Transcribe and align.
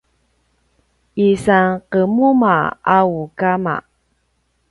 isan 1.29 1.67
qemuma 1.91 2.55
a 2.97 2.99
u 3.19 3.19
ama 3.51 3.75